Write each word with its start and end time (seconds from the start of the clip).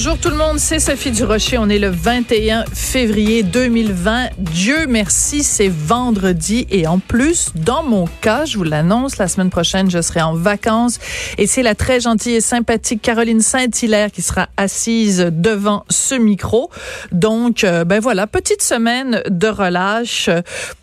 Bonjour 0.00 0.16
tout 0.16 0.30
le 0.30 0.36
monde, 0.36 0.60
c'est 0.60 0.78
Sophie 0.78 1.10
Durocher. 1.10 1.58
On 1.58 1.68
est 1.68 1.80
le 1.80 1.88
21 1.88 2.66
février 2.72 3.42
2020. 3.42 4.28
Dieu 4.38 4.86
merci, 4.86 5.42
c'est 5.42 5.66
vendredi. 5.68 6.68
Et 6.70 6.86
en 6.86 7.00
plus, 7.00 7.50
dans 7.56 7.82
mon 7.82 8.04
cas, 8.20 8.44
je 8.44 8.58
vous 8.58 8.62
l'annonce, 8.62 9.18
la 9.18 9.26
semaine 9.26 9.50
prochaine, 9.50 9.90
je 9.90 10.00
serai 10.00 10.22
en 10.22 10.34
vacances. 10.34 11.00
Et 11.36 11.48
c'est 11.48 11.64
la 11.64 11.74
très 11.74 11.98
gentille 11.98 12.36
et 12.36 12.40
sympathique 12.40 13.02
Caroline 13.02 13.40
Saint-Hilaire 13.40 14.12
qui 14.12 14.22
sera 14.22 14.48
assise 14.56 15.32
devant 15.32 15.84
ce 15.90 16.14
micro. 16.14 16.70
Donc, 17.10 17.64
euh, 17.64 17.82
ben 17.82 17.98
voilà, 17.98 18.28
petite 18.28 18.62
semaine 18.62 19.20
de 19.28 19.48
relâche 19.48 20.30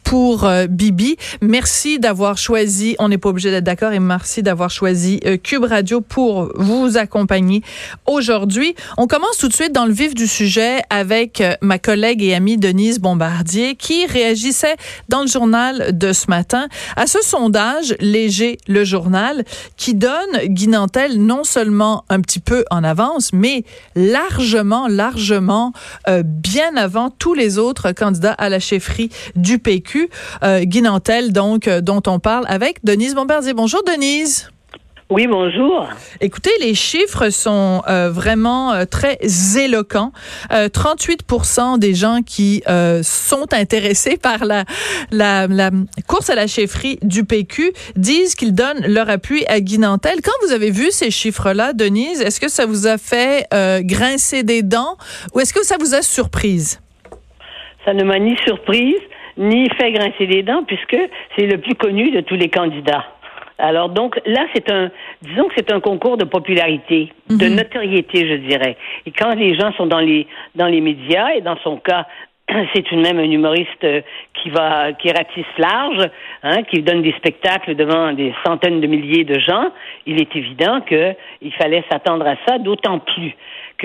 pour 0.06 0.46
euh, 0.46 0.68
Bibi. 0.68 1.18
Merci 1.42 2.00
d'avoir 2.00 2.38
choisi, 2.38 2.96
on 3.00 3.10
n'est 3.10 3.18
pas 3.18 3.30
obligé 3.30 3.52
d'être 3.52 3.64
d'accord, 3.64 3.92
et 3.92 4.00
merci 4.00 4.44
d'avoir 4.44 4.70
choisi 4.70 5.20
euh, 5.26 5.36
Cube 5.38 5.66
Radio 5.66 6.00
pour 6.00 6.52
vous 6.56 6.96
accompagner 6.96 7.62
aujourd'hui. 8.06 8.76
Commence 9.08 9.38
tout 9.38 9.48
de 9.48 9.54
suite 9.54 9.72
dans 9.72 9.86
le 9.86 9.94
vif 9.94 10.14
du 10.14 10.28
sujet 10.28 10.82
avec 10.90 11.42
euh, 11.42 11.56
ma 11.62 11.80
collègue 11.80 12.24
et 12.24 12.34
amie 12.34 12.58
Denise 12.58 13.00
Bombardier 13.00 13.76
qui 13.76 14.06
réagissait 14.06 14.76
dans 15.10 15.22
le 15.22 15.28
journal 15.28 15.98
de 15.98 16.14
ce 16.14 16.30
matin 16.30 16.68
à 16.96 17.08
ce 17.08 17.20
sondage 17.22 17.96
léger 18.00 18.58
le 18.68 18.84
journal 18.84 19.44
qui 19.78 19.94
donne 19.94 20.38
Guy 20.46 20.68
Nantel 20.68 21.18
non 21.20 21.44
seulement 21.44 22.06
un 22.10 22.22
petit 22.22 22.40
peu 22.40 22.66
en 22.72 22.84
avance 22.84 23.32
mais 23.34 23.64
largement 23.96 24.88
largement 24.88 25.74
bien 26.24 26.76
avant 26.76 27.10
tous 27.10 27.34
les 27.34 27.58
autres 27.58 27.92
candidats 27.92 28.34
à 28.34 28.50
la 28.50 28.60
chefferie 28.60 29.10
du 29.36 29.60
PQ 29.60 30.10
euh, 30.44 30.64
Guy 30.64 30.82
Nantel, 30.82 31.32
donc, 31.32 31.68
euh, 31.68 31.82
dont 31.82 32.02
on 32.08 32.20
parle 32.20 32.46
avec 32.48 32.84
Denise 32.84 33.16
Bombardier. 33.16 33.54
Bonjour, 33.54 33.82
Denise. 33.84 34.50
Oui, 35.12 35.28
bonjour. 35.28 35.88
Écoutez, 36.20 36.50
les 36.60 36.74
chiffres 36.74 37.30
sont 37.30 37.84
euh, 37.88 38.10
vraiment 38.10 38.74
très 38.90 39.18
éloquents. 39.64 40.12
38% 40.50 41.78
des 41.78 41.94
gens 41.94 42.22
qui 42.26 42.64
sont 43.04 43.54
intéressés 43.54 44.18
par 44.18 44.46
la, 44.46 44.64
la, 45.12 45.46
la, 45.46 45.70
course 46.08 46.32
à 46.32 46.36
la 46.36 46.48
chefferie 46.48 46.98
du 47.04 47.24
PQ 47.24 47.72
disent 47.96 48.34
qu'ils 48.34 48.56
donnent 48.56 48.86
leur 48.88 49.10
appui 49.10 49.46
à 49.48 49.60
Guy 49.60 49.78
Nantel. 49.78 50.22
Quand 50.24 50.46
vous 50.48 50.54
avez 50.54 50.72
vu 50.72 50.90
ces 50.90 51.12
chiffres-là, 51.12 51.74
Denise, 51.74 52.22
est-ce 52.22 52.40
que 52.40 52.50
ça 52.50 52.66
vous 52.66 52.88
a 52.88 52.98
fait 52.98 53.48
grincer 53.84 54.42
des 54.42 54.64
dents 54.64 54.98
ou 55.34 55.40
est-ce 55.40 55.54
que 55.54 55.64
ça 55.64 55.76
vous 55.80 55.94
a 55.94 56.02
surprise? 56.02 56.82
Ça 57.86 57.94
ne 57.94 58.04
m'a 58.04 58.18
ni 58.18 58.36
surprise 58.38 59.00
ni 59.38 59.70
fait 59.78 59.92
grincer 59.92 60.26
les 60.26 60.44
dents 60.44 60.64
puisque 60.64 60.98
c'est 61.36 61.46
le 61.46 61.60
plus 61.60 61.76
connu 61.76 62.12
de 62.12 62.22
tous 62.22 62.36
les 62.36 62.50
candidats. 62.50 63.06
Alors 63.58 63.90
donc 63.90 64.20
là, 64.26 64.46
c'est 64.54 64.70
un, 64.72 64.92
disons 65.22 65.48
que 65.48 65.54
c'est 65.58 65.72
un 65.72 65.80
concours 65.80 66.18
de 66.18 66.26
popularité, 66.26 67.12
de 67.30 67.48
mhm. 67.48 67.56
notoriété, 67.56 68.28
je 68.28 68.36
dirais. 68.36 68.76
Et 69.06 69.12
quand 69.12 69.34
les 69.34 69.56
gens 69.56 69.72
sont 69.74 69.86
dans 69.86 70.00
les 70.00 70.28
dans 70.56 70.68
les 70.68 70.82
médias, 70.82 71.30
et 71.36 71.42
dans 71.42 71.58
son 71.64 71.78
cas, 71.78 72.06
c'est 72.74 72.84
tout 72.84 72.96
de 72.96 73.02
même 73.02 73.18
un 73.18 73.32
humoriste 73.32 73.84
euh, 73.84 74.02
qui 74.34 74.50
va 74.50 74.92
qui 74.94 75.10
ratisse 75.10 75.46
large, 75.58 76.10
hein, 76.44 76.64
qui 76.64 76.82
donne 76.82 77.02
des 77.02 77.14
spectacles 77.14 77.76
devant 77.76 78.12
des 78.12 78.34
centaines 78.46 78.82
de 78.82 78.88
milliers 78.88 79.24
de 79.24 79.40
gens. 79.40 79.72
Il 80.06 80.22
est 80.22 80.36
évident 80.36 80.82
qu'il 80.82 81.54
fallait 81.58 81.84
s'attendre 81.90 82.28
à 82.28 82.36
ça, 82.46 82.58
d'autant 82.58 83.00
plus 83.00 83.34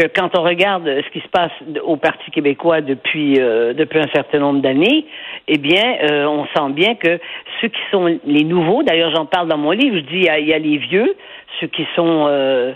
que 0.01 0.07
quand 0.09 0.37
on 0.39 0.43
regarde 0.43 0.85
ce 0.87 1.11
qui 1.11 1.21
se 1.21 1.29
passe 1.29 1.53
au 1.85 1.97
Parti 1.97 2.31
québécois 2.31 2.81
depuis 2.81 3.39
euh, 3.39 3.75
depuis 3.75 3.99
un 3.99 4.09
certain 4.15 4.39
nombre 4.39 4.61
d'années, 4.61 5.07
eh 5.47 5.59
bien, 5.59 5.97
euh, 6.11 6.25
on 6.27 6.47
sent 6.47 6.73
bien 6.73 6.95
que 6.95 7.19
ceux 7.61 7.69
qui 7.69 7.81
sont 7.91 8.19
les 8.25 8.45
nouveaux, 8.45 8.83
d'ailleurs, 8.83 9.15
j'en 9.15 9.27
parle 9.27 9.49
dans 9.49 9.59
mon 9.59 9.73
livre, 9.73 9.97
je 9.97 10.03
dis 10.03 10.17
il 10.17 10.25
y 10.25 10.29
a, 10.29 10.39
il 10.39 10.49
y 10.49 10.55
a 10.55 10.59
les 10.59 10.79
vieux, 10.79 11.15
ceux 11.61 11.67
qui 11.67 11.87
sont 11.95 12.27
euh, 12.29 12.73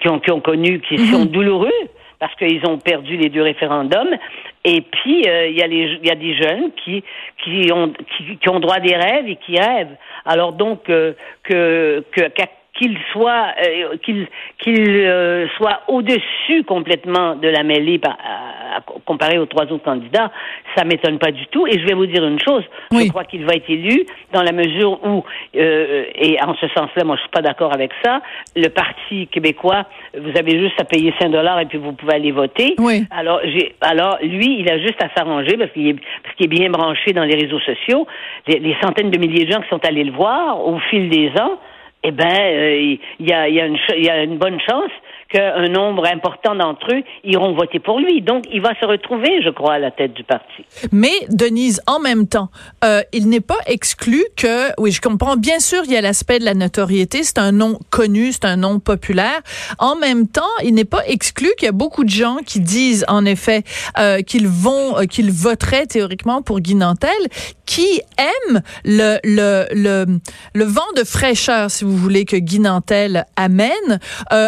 qui 0.00 0.08
ont 0.08 0.18
qui 0.18 0.32
ont 0.32 0.40
connu, 0.40 0.80
qui 0.80 0.94
mhm. 0.94 1.06
sont 1.06 1.24
douloureux 1.26 1.70
parce 2.18 2.34
qu'ils 2.36 2.64
ont 2.68 2.78
perdu 2.78 3.16
les 3.16 3.28
deux 3.28 3.42
référendums. 3.42 4.16
Et 4.64 4.80
puis 4.80 5.22
il 5.24 5.56
y 5.56 5.62
a 5.62 5.66
les 5.66 5.98
y 6.02 6.10
a 6.10 6.14
des 6.16 6.34
jeunes 6.34 6.70
qui 6.84 7.04
qui 7.44 7.70
ont 7.72 7.92
qui, 8.16 8.36
qui, 8.38 8.48
ont 8.48 8.60
droit 8.60 8.78
des 8.78 8.96
rêves 8.96 9.28
et 9.28 9.36
qui 9.36 9.58
rêvent. 9.58 9.96
Alors 10.24 10.52
donc 10.52 10.84
que 10.84 11.16
que 11.42 12.04
qu'il 12.78 12.96
soit 13.12 13.48
euh, 13.66 13.96
qu'il 14.02 14.26
qu'il 14.58 14.80
euh, 14.80 15.46
soit 15.56 15.82
au-dessus 15.88 16.64
complètement 16.66 17.36
de 17.36 17.48
la 17.48 17.62
mêlée 17.62 17.98
par, 17.98 18.16
comparé 19.04 19.38
aux 19.38 19.46
trois 19.46 19.64
autres 19.64 19.84
candidats, 19.84 20.30
ça 20.74 20.84
m'étonne 20.84 21.18
pas 21.18 21.32
du 21.32 21.46
tout. 21.48 21.66
Et 21.66 21.78
je 21.78 21.86
vais 21.86 21.94
vous 21.94 22.06
dire 22.06 22.24
une 22.24 22.40
chose, 22.40 22.64
je 22.90 23.08
crois 23.08 23.24
qu'il 23.24 23.44
va 23.44 23.54
être 23.54 23.68
élu 23.68 24.06
dans 24.32 24.42
la 24.42 24.52
mesure 24.52 25.04
où, 25.04 25.22
euh, 25.56 26.04
et 26.14 26.38
en 26.42 26.54
ce 26.54 26.66
sens-là, 26.68 27.04
moi 27.04 27.16
je 27.16 27.22
suis 27.22 27.30
pas 27.30 27.42
d'accord 27.42 27.74
avec 27.74 27.90
ça, 28.02 28.22
le 28.56 28.68
Parti 28.68 29.26
québécois, 29.26 29.84
vous 30.18 30.32
avez 30.38 30.58
juste 30.58 30.80
à 30.80 30.84
payer 30.84 31.12
5 31.20 31.28
dollars 31.28 31.60
et 31.60 31.66
puis 31.66 31.78
vous 31.78 31.92
pouvez 31.92 32.14
aller 32.14 32.32
voter. 32.32 32.74
Oui. 32.78 33.04
Alors, 33.10 33.40
j'ai, 33.44 33.74
alors 33.82 34.18
lui, 34.22 34.60
il 34.60 34.70
a 34.70 34.78
juste 34.78 35.02
à 35.02 35.10
s'arranger 35.14 35.58
parce 35.58 35.70
qu'il 35.72 35.88
est, 35.88 35.96
parce 36.22 36.34
qu'il 36.36 36.46
est 36.46 36.48
bien 36.48 36.70
branché 36.70 37.12
dans 37.12 37.24
les 37.24 37.34
réseaux 37.34 37.60
sociaux. 37.60 38.06
les 38.46 38.76
centaines 38.80 39.10
de 39.10 39.18
milliers 39.18 39.44
de 39.44 39.52
gens 39.52 39.60
qui 39.60 39.68
sont 39.68 39.84
allés 39.84 40.04
le 40.04 40.12
voir 40.12 40.66
au 40.66 40.78
fil 40.90 41.10
des 41.10 41.28
ans, 41.38 41.58
eh 42.04 42.10
ben, 42.10 42.26
euh, 42.26 42.98
il 43.18 43.28
y, 43.28 43.32
a, 43.32 43.48
y, 43.48 43.60
a 43.60 43.68
y 43.96 44.08
a 44.10 44.22
une 44.24 44.38
bonne 44.38 44.60
chance 44.60 44.90
qu'un 45.32 45.68
nombre 45.68 46.06
important 46.06 46.54
d'entre 46.54 46.94
eux 46.94 47.02
iront 47.24 47.54
voter 47.54 47.78
pour 47.78 47.98
lui. 47.98 48.20
Donc, 48.20 48.44
il 48.52 48.60
va 48.60 48.78
se 48.78 48.86
retrouver, 48.86 49.42
je 49.42 49.50
crois, 49.50 49.74
à 49.74 49.78
la 49.78 49.90
tête 49.90 50.12
du 50.12 50.24
parti. 50.24 50.64
Mais, 50.92 51.12
Denise, 51.30 51.80
en 51.86 52.00
même 52.00 52.26
temps, 52.26 52.50
euh, 52.84 53.00
il 53.12 53.28
n'est 53.28 53.40
pas 53.40 53.58
exclu 53.66 54.24
que, 54.36 54.68
oui, 54.78 54.92
je 54.92 55.00
comprends, 55.00 55.36
bien 55.36 55.58
sûr, 55.58 55.82
il 55.84 55.92
y 55.92 55.96
a 55.96 56.00
l'aspect 56.00 56.38
de 56.38 56.44
la 56.44 56.54
notoriété, 56.54 57.22
c'est 57.22 57.38
un 57.38 57.52
nom 57.52 57.78
connu, 57.90 58.32
c'est 58.32 58.44
un 58.44 58.56
nom 58.56 58.78
populaire. 58.78 59.40
En 59.78 59.96
même 59.96 60.28
temps, 60.28 60.42
il 60.62 60.74
n'est 60.74 60.84
pas 60.84 61.02
exclu 61.06 61.48
qu'il 61.56 61.66
y 61.66 61.68
a 61.68 61.72
beaucoup 61.72 62.04
de 62.04 62.10
gens 62.10 62.36
qui 62.44 62.60
disent, 62.60 63.04
en 63.08 63.24
effet, 63.24 63.62
euh, 63.98 64.20
qu'ils 64.20 64.48
vont, 64.48 64.98
euh, 64.98 65.04
qu'ils 65.04 65.32
voteraient 65.32 65.86
théoriquement 65.86 66.42
pour 66.42 66.60
Guy 66.60 66.74
Nantel, 66.74 67.10
qui 67.64 68.02
aiment 68.18 68.60
le, 68.84 69.18
le, 69.24 69.66
le, 70.52 70.64
vent 70.64 70.82
de 70.96 71.04
fraîcheur, 71.04 71.70
si 71.70 71.84
vous 71.84 71.96
voulez, 71.96 72.26
que 72.26 72.36
Guy 72.36 72.60
Nantel 72.60 73.24
amène, 73.36 73.98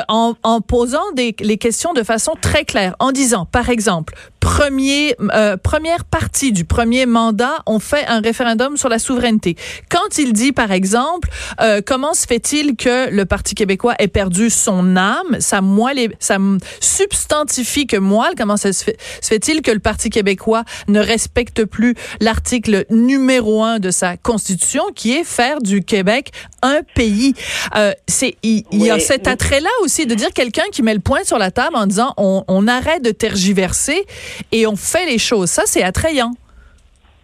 en, 0.08 0.34
en 0.42 0.60
posant 0.74 1.12
des, 1.14 1.36
les 1.38 1.56
questions 1.56 1.92
de 1.92 2.02
façon 2.02 2.32
très 2.40 2.64
claire, 2.64 2.96
en 2.98 3.12
disant, 3.12 3.46
par 3.46 3.70
exemple, 3.70 4.12
premier, 4.44 5.14
euh, 5.32 5.56
première 5.56 6.04
partie 6.04 6.52
du 6.52 6.64
premier 6.64 7.06
mandat, 7.06 7.62
on 7.64 7.78
fait 7.78 8.04
un 8.06 8.20
référendum 8.20 8.76
sur 8.76 8.90
la 8.90 8.98
souveraineté. 8.98 9.56
Quand 9.88 10.18
il 10.18 10.32
dit, 10.32 10.52
par 10.52 10.70
exemple, 10.70 11.30
euh, 11.60 11.80
comment 11.84 12.12
se 12.12 12.26
fait-il 12.26 12.76
que 12.76 13.08
le 13.08 13.24
Parti 13.24 13.54
québécois 13.54 13.94
ait 13.98 14.08
perdu 14.08 14.50
son 14.50 14.96
âme, 14.96 15.38
ça, 15.38 15.62
moelle, 15.62 16.12
ça 16.18 16.36
substantifie 16.80 17.86
que 17.86 17.96
moelle, 17.96 18.34
comment 18.36 18.58
ça 18.58 18.72
se, 18.72 18.84
fait, 18.84 18.98
se 19.22 19.28
fait-il 19.28 19.62
que 19.62 19.70
le 19.70 19.78
Parti 19.78 20.10
québécois 20.10 20.64
ne 20.88 21.00
respecte 21.00 21.64
plus 21.64 21.94
l'article 22.20 22.84
numéro 22.90 23.64
un 23.64 23.78
de 23.78 23.90
sa 23.90 24.18
constitution, 24.18 24.82
qui 24.94 25.12
est 25.12 25.24
faire 25.24 25.62
du 25.62 25.82
Québec 25.82 26.32
un 26.62 26.80
pays? 26.94 27.34
Euh, 27.76 27.92
c'est 28.06 28.36
il, 28.42 28.64
y 28.72 28.90
a 28.90 28.98
cet 28.98 29.26
attrait-là 29.26 29.70
aussi 29.82 30.04
de 30.04 30.14
dire 30.14 30.32
quelqu'un 30.34 30.63
qui 30.70 30.82
met 30.82 30.94
le 30.94 31.00
point 31.00 31.24
sur 31.24 31.38
la 31.38 31.50
table 31.50 31.76
en 31.76 31.86
disant 31.86 32.14
on, 32.16 32.66
arrête 32.66 33.04
de 33.04 33.10
tergiverser 33.10 34.04
et 34.52 34.66
on 34.66 34.76
fait 34.76 35.06
les 35.06 35.18
choses. 35.18 35.50
Ça, 35.50 35.62
c'est 35.66 35.82
attrayant. 35.82 36.30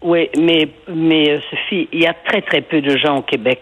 Oui, 0.03 0.29
mais, 0.39 0.69
mais 0.89 1.31
euh, 1.31 1.41
Sophie, 1.51 1.89
il 1.93 2.03
y 2.03 2.07
a 2.07 2.15
très, 2.15 2.43
très 2.43 2.61
peu 2.63 2.81
de 2.81 2.97
gens 2.97 3.19
au 3.19 3.23
Québec 3.23 3.61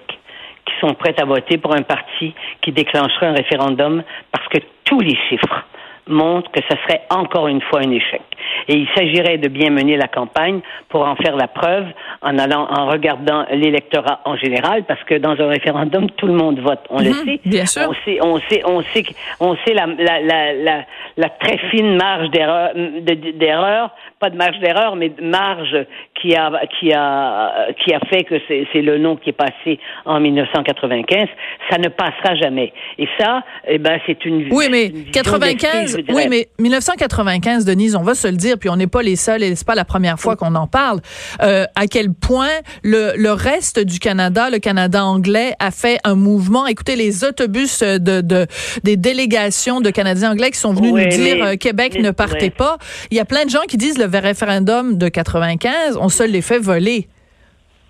qui 0.66 0.72
sont 0.80 0.94
prêts 0.94 1.14
à 1.18 1.24
voter 1.24 1.58
pour 1.58 1.74
un 1.74 1.82
parti 1.82 2.34
qui 2.62 2.72
déclencherait 2.72 3.26
un 3.26 3.32
référendum 3.32 4.02
parce 4.32 4.46
que 4.48 4.58
tous 4.84 5.00
les 5.00 5.16
chiffres 5.28 5.64
montrent 6.06 6.50
que 6.50 6.60
ce 6.68 6.76
serait 6.82 7.02
encore 7.10 7.48
une 7.48 7.60
fois 7.62 7.80
un 7.80 7.90
échec. 7.90 8.22
Et 8.68 8.74
il 8.74 8.88
s'agirait 8.94 9.38
de 9.38 9.48
bien 9.48 9.70
mener 9.70 9.96
la 9.96 10.08
campagne 10.08 10.60
pour 10.88 11.02
en 11.06 11.16
faire 11.16 11.36
la 11.36 11.48
preuve 11.48 11.86
en 12.22 12.38
allant, 12.38 12.66
en 12.70 12.86
regardant 12.88 13.44
l'électorat 13.52 14.20
en 14.24 14.36
général, 14.36 14.84
parce 14.84 15.02
que 15.04 15.14
dans 15.16 15.32
un 15.40 15.48
référendum, 15.48 16.10
tout 16.10 16.26
le 16.26 16.34
monde 16.34 16.60
vote. 16.60 16.80
On 16.90 16.98
le 17.00 17.10
Mhm, 17.10 17.24
sait. 17.24 17.40
bien 17.44 17.66
sûr. 17.66 17.82
On 17.88 17.94
sait, 18.04 18.18
on 18.22 18.38
sait, 18.48 18.62
on 18.66 18.82
sait, 18.82 19.04
on 19.40 19.56
sait 19.64 19.74
la, 19.74 19.86
la, 19.86 20.20
la, 20.20 20.52
la, 20.54 20.84
la 21.16 21.28
très 21.30 21.58
fine 21.70 21.96
marge 21.96 22.30
d'erreur, 22.30 22.70
de- 22.74 23.32
d'erreur, 23.38 23.90
pas 24.20 24.30
de 24.30 24.36
marge 24.36 24.58
d'erreur, 24.60 24.96
mais 24.96 25.10
de 25.10 25.22
marge 25.22 25.76
qui 26.20 26.34
a, 26.34 26.50
qui 26.78 26.92
a, 26.92 27.66
qui 27.84 27.94
a 27.94 28.00
fait 28.10 28.24
que 28.24 28.34
c'est 28.48 28.82
le 28.82 28.98
nom 28.98 29.16
qui 29.16 29.30
est 29.30 29.32
passé 29.32 29.78
en 30.04 30.18
1995. 30.20 31.28
Ça 31.70 31.78
ne 31.78 31.88
passera 31.88 32.34
jamais. 32.34 32.72
Et 32.98 33.08
ça, 33.18 33.42
eh 33.68 33.78
ben, 33.78 33.98
c'est 34.06 34.24
une. 34.24 34.48
Oui, 34.52 34.66
mais 34.70 34.86
une 34.86 34.92
vision 34.96 35.12
95, 35.12 35.94
d'esprit, 35.96 36.04
je 36.08 36.14
oui, 36.14 36.22
mais 36.28 36.46
1995, 36.58 37.64
Denise, 37.64 37.96
on 37.96 38.02
va 38.02 38.14
se 38.14 38.27
le 38.30 38.36
dire, 38.36 38.56
puis 38.58 38.68
on 38.68 38.76
n'est 38.76 38.86
pas 38.86 39.02
les 39.02 39.16
seuls 39.16 39.42
et 39.42 39.54
c'est 39.56 39.66
pas 39.66 39.74
la 39.74 39.84
première 39.84 40.18
fois 40.18 40.36
qu'on 40.36 40.54
en 40.54 40.66
parle. 40.66 41.00
Euh, 41.42 41.64
à 41.74 41.86
quel 41.86 42.12
point 42.12 42.48
le, 42.82 43.12
le 43.16 43.32
reste 43.32 43.78
du 43.78 43.98
Canada, 43.98 44.50
le 44.50 44.58
Canada 44.58 45.04
anglais, 45.04 45.54
a 45.58 45.70
fait 45.70 45.98
un 46.04 46.14
mouvement. 46.14 46.66
Écoutez, 46.66 46.96
les 46.96 47.24
autobus 47.24 47.80
de, 47.82 48.20
de 48.20 48.46
des 48.84 48.96
délégations 48.96 49.80
de 49.80 49.90
Canadiens 49.90 50.32
anglais 50.32 50.50
qui 50.50 50.58
sont 50.58 50.72
venus 50.72 50.92
Oui, 50.92 51.04
nous 51.04 51.10
dire 51.10 51.36
mais- 51.36 51.42
euh, 51.42 51.56
Québec 51.56 51.92
mais- 51.96 52.02
ne 52.02 52.10
partez 52.10 52.50
pas. 52.50 52.78
Il 53.10 53.16
y 53.16 53.20
a 53.20 53.24
plein 53.24 53.44
de 53.44 53.50
gens 53.50 53.62
qui 53.68 53.76
disent 53.76 53.98
le 53.98 54.06
référendum 54.18 54.96
de 54.98 55.08
95, 55.08 55.96
on 56.00 56.08
se 56.08 56.22
les 56.22 56.42
fait 56.42 56.58
voler. 56.58 57.08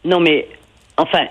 Non, 0.04 0.20
mais 0.20 0.46
enfin, 0.96 1.26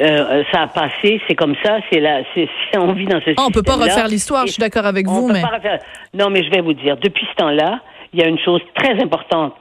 euh, 0.00 0.42
ça 0.52 0.62
a 0.62 0.66
passé, 0.68 1.20
c'est 1.26 1.34
comme 1.34 1.54
ça, 1.64 1.78
c'est 1.90 2.00
là, 2.00 2.20
c'est 2.34 2.48
on 2.78 2.92
vit 2.92 3.06
dans 3.06 3.20
ce. 3.20 3.30
Ah, 3.36 3.44
on 3.46 3.50
peut 3.50 3.62
pas 3.62 3.76
refaire 3.76 4.08
l'histoire, 4.08 4.46
je 4.46 4.52
suis 4.52 4.60
d'accord 4.60 4.86
avec 4.86 5.08
on 5.08 5.12
vous, 5.12 5.26
peut 5.28 5.32
mais 5.34 5.42
pas 5.42 5.48
refaire- 5.56 5.80
Non, 6.14 6.30
mais 6.30 6.44
je 6.44 6.50
vais 6.50 6.60
vous 6.60 6.74
dire, 6.74 6.96
depuis 6.96 7.26
ce 7.30 7.34
temps-là, 7.36 7.80
il 8.16 8.22
y 8.22 8.24
a 8.24 8.28
une 8.28 8.38
chose 8.38 8.62
très 8.74 8.94
importante 9.02 9.52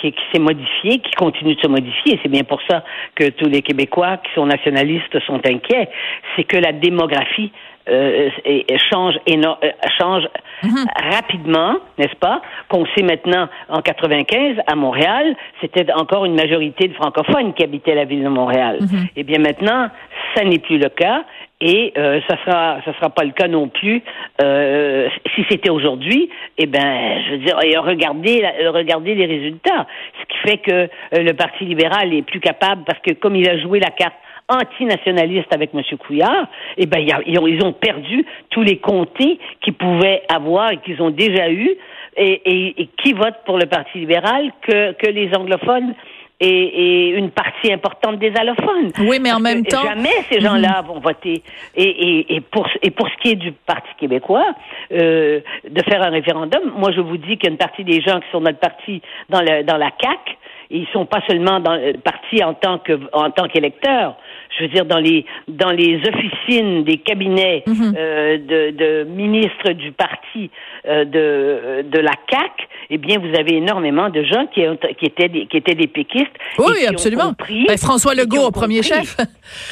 qui, 0.00 0.12
qui 0.12 0.22
s'est 0.32 0.40
modifiée, 0.40 0.98
qui 0.98 1.10
continue 1.12 1.54
de 1.56 1.60
se 1.60 1.68
modifier. 1.68 2.18
C'est 2.22 2.28
bien 2.28 2.44
pour 2.44 2.60
ça 2.70 2.84
que 3.16 3.28
tous 3.30 3.48
les 3.48 3.62
Québécois 3.62 4.18
qui 4.18 4.32
sont 4.34 4.46
nationalistes 4.46 5.18
sont 5.26 5.40
inquiets. 5.46 5.88
C'est 6.36 6.44
que 6.44 6.56
la 6.56 6.72
démographie 6.72 7.50
euh, 7.86 8.30
et- 8.46 8.64
et 8.72 8.78
change, 8.90 9.14
éno- 9.26 9.58
euh, 9.62 9.70
change 10.00 10.22
Mhm. 10.62 10.86
rapidement, 11.12 11.74
n'est-ce 11.98 12.16
pas? 12.16 12.40
Qu'on 12.70 12.86
sait 12.96 13.02
maintenant, 13.02 13.46
en 13.68 13.82
95, 13.82 14.56
à 14.66 14.74
Montréal, 14.74 15.36
c'était 15.60 15.92
encore 15.92 16.24
une 16.24 16.34
majorité 16.34 16.88
de 16.88 16.94
francophones 16.94 17.52
qui 17.52 17.62
habitaient 17.62 17.94
la 17.94 18.06
ville 18.06 18.24
de 18.24 18.28
Montréal. 18.30 18.78
Mhm. 18.80 19.06
Eh 19.16 19.22
bien 19.22 19.38
maintenant, 19.38 19.90
ça 20.34 20.44
n'est 20.44 20.60
plus 20.60 20.78
le 20.78 20.88
cas. 20.88 21.24
Et 21.60 21.92
euh, 21.96 22.20
ça 22.28 22.36
sera 22.44 22.80
ça 22.84 22.92
sera 22.94 23.10
pas 23.10 23.24
le 23.24 23.30
cas 23.30 23.48
non 23.48 23.68
plus 23.68 24.02
euh, 24.42 25.08
si 25.34 25.44
c'était 25.48 25.70
aujourd'hui. 25.70 26.28
Eh 26.58 26.66
ben, 26.66 27.22
je 27.26 27.30
veux 27.32 27.38
dire, 27.38 27.56
regardez 27.82 28.44
regardez 28.68 29.14
les 29.14 29.26
résultats. 29.26 29.86
Ce 30.20 30.26
qui 30.34 30.38
fait 30.48 30.58
que 30.58 30.72
euh, 30.72 30.88
le 31.22 31.32
Parti 31.32 31.64
libéral 31.64 32.12
est 32.12 32.22
plus 32.22 32.40
capable 32.40 32.82
parce 32.84 32.98
que 33.00 33.14
comme 33.14 33.36
il 33.36 33.48
a 33.48 33.56
joué 33.58 33.78
la 33.80 33.90
carte 33.90 34.14
antinationaliste 34.48 35.54
avec 35.54 35.70
M. 35.74 35.80
Couillard, 35.98 36.46
eh 36.76 36.86
ben, 36.86 36.98
ils, 37.26 37.38
ont, 37.38 37.46
ils 37.46 37.64
ont 37.64 37.72
perdu 37.72 38.26
tous 38.50 38.62
les 38.62 38.76
comtés 38.76 39.38
qu'ils 39.62 39.74
pouvaient 39.74 40.22
avoir 40.28 40.72
et 40.72 40.76
qu'ils 40.78 41.00
ont 41.00 41.10
déjà 41.10 41.50
eu. 41.50 41.70
Et, 42.16 42.42
et- 42.44 42.82
et 42.82 42.88
qui 43.02 43.12
vote 43.12 43.34
pour 43.44 43.58
le 43.58 43.66
Parti 43.66 43.98
libéral 43.98 44.52
que, 44.62 44.92
que 44.92 45.10
les 45.10 45.30
anglophones? 45.36 45.94
Et, 46.40 46.48
et 46.48 47.08
une 47.10 47.30
partie 47.30 47.72
importante 47.72 48.18
des 48.18 48.32
allophones. 48.36 48.90
Oui, 49.00 49.18
mais 49.20 49.30
en 49.30 49.34
Parce 49.34 49.42
même 49.42 49.64
temps- 49.64 49.82
Jamais 49.84 50.10
ces 50.30 50.40
gens-là 50.40 50.82
vont 50.82 50.98
voter. 51.00 51.42
Et, 51.76 51.82
et, 51.84 52.34
et, 52.36 52.40
pour, 52.40 52.66
et 52.82 52.90
pour 52.90 53.08
ce 53.08 53.16
qui 53.22 53.30
est 53.30 53.36
du 53.36 53.52
Parti 53.52 53.88
québécois, 53.98 54.46
euh, 54.92 55.40
de 55.68 55.82
faire 55.84 56.02
un 56.02 56.10
référendum, 56.10 56.72
moi 56.76 56.90
je 56.92 57.00
vous 57.00 57.16
dis 57.16 57.36
qu'il 57.38 57.44
y 57.44 57.46
a 57.48 57.50
une 57.50 57.56
partie 57.58 57.84
des 57.84 58.00
gens 58.00 58.18
qui 58.20 58.26
sont 58.32 58.40
dans 58.40 58.50
le 58.50 58.56
parti, 58.56 59.00
dans, 59.28 59.40
le, 59.40 59.62
dans 59.62 59.76
la 59.76 59.90
CAC, 59.92 60.36
et 60.70 60.78
ils 60.78 60.88
sont 60.92 61.06
pas 61.06 61.20
seulement 61.28 61.60
dans 61.60 61.74
le 61.76 61.92
parti 61.98 62.42
en 62.42 62.54
tant 62.54 62.78
que 62.78 62.98
en 63.12 63.30
tant 63.30 63.46
qu'électeurs. 63.48 64.16
Je 64.56 64.62
veux 64.64 64.68
dire 64.68 64.84
dans 64.84 64.98
les 64.98 65.24
dans 65.48 65.70
les 65.70 66.00
officines 66.08 66.84
des 66.84 66.98
cabinets 66.98 67.64
euh, 67.68 68.38
de, 68.38 68.70
de 68.70 69.04
ministres 69.04 69.72
du 69.72 69.90
parti 69.92 70.50
euh, 70.86 71.04
de 71.04 71.82
de 71.82 71.98
la 71.98 72.12
CAC, 72.28 72.68
eh 72.90 72.98
bien 72.98 73.18
vous 73.18 73.34
avez 73.38 73.56
énormément 73.56 74.10
de 74.10 74.22
gens 74.22 74.46
qui, 74.46 74.60
ont- 74.68 74.76
qui 74.98 75.06
étaient 75.06 75.28
des, 75.28 75.46
qui 75.46 75.56
étaient 75.56 75.74
des 75.74 75.86
péquistes. 75.88 76.26
et 76.58 76.62
oui, 76.62 76.84
ont 76.86 76.90
absolument. 76.90 77.28
compris- 77.30 77.64
Ben, 77.66 77.76
François 77.78 78.14
Legault 78.14 78.46
au 78.46 78.50
premier 78.50 78.82
chef. 78.82 79.16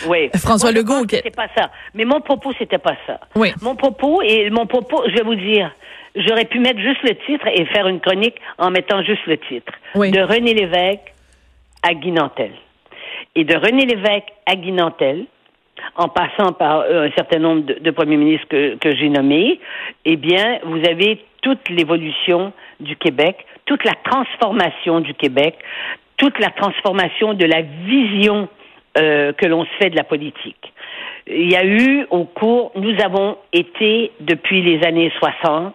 Oui. 0.08 0.28
François 0.36 0.70
Moi, 0.72 0.80
Legault, 0.80 1.04
C'était 1.08 1.30
pas 1.30 1.48
ça. 1.56 1.70
Mais 1.94 2.04
mon 2.04 2.20
propos, 2.20 2.52
c'était 2.58 2.78
pas 2.78 2.96
ça. 3.06 3.20
Oui. 3.36 3.52
Mon 3.62 3.74
propos, 3.74 4.20
et 4.22 4.50
mon 4.50 4.66
propos, 4.66 5.02
je 5.08 5.14
vais 5.14 5.22
vous 5.22 5.34
dire, 5.34 5.70
j'aurais 6.14 6.44
pu 6.44 6.58
mettre 6.58 6.78
juste 6.80 7.02
le 7.04 7.14
titre 7.26 7.46
et 7.46 7.64
faire 7.66 7.86
une 7.88 8.00
chronique 8.00 8.34
en 8.58 8.70
mettant 8.70 9.02
juste 9.02 9.24
le 9.26 9.38
titre. 9.38 9.72
Oui. 9.94 10.10
De 10.10 10.20
René 10.20 10.54
Lévesque 10.54 11.12
à 11.82 11.94
Guy 11.94 12.10
Nantel. 12.12 12.50
Et 13.34 13.44
de 13.44 13.56
René 13.56 13.86
Lévesque 13.86 14.32
à 14.46 14.56
Guy 14.56 14.72
Nantel, 14.72 15.26
en 15.96 16.08
passant 16.08 16.52
par 16.52 16.80
euh, 16.80 17.08
un 17.08 17.10
certain 17.12 17.38
nombre 17.38 17.62
de, 17.62 17.90
premiers 17.90 18.16
ministres 18.16 18.46
que, 18.48 18.76
que 18.76 18.94
j'ai 18.94 19.08
nommés, 19.08 19.58
eh 20.04 20.16
bien, 20.16 20.58
vous 20.64 20.80
avez 20.88 21.24
toute 21.40 21.68
l'évolution 21.70 22.52
du 22.80 22.96
Québec, 22.96 23.44
toute 23.64 23.84
la 23.84 23.94
transformation 24.04 25.00
du 25.00 25.14
Québec, 25.14 25.56
toute 26.16 26.38
la 26.38 26.50
transformation 26.50 27.34
de 27.34 27.44
la 27.44 27.62
vision 27.62 28.48
euh, 28.98 29.32
que 29.32 29.46
l'on 29.46 29.64
se 29.64 29.70
fait 29.80 29.90
de 29.90 29.96
la 29.96 30.04
politique. 30.04 30.72
Il 31.26 31.50
y 31.50 31.56
a 31.56 31.64
eu 31.64 32.06
au 32.10 32.24
cours, 32.24 32.72
nous 32.74 32.94
avons 33.02 33.38
été, 33.52 34.12
depuis 34.20 34.62
les 34.62 34.84
années 34.86 35.10
60, 35.18 35.74